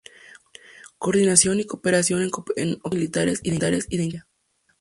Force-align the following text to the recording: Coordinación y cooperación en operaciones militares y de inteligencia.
Coordinación 0.97 1.59
y 1.59 1.65
cooperación 1.67 2.23
en 2.23 2.31
operaciones 2.81 2.81
militares 2.91 3.39
y 3.43 3.51
de 3.51 3.55
inteligencia. 3.57 4.27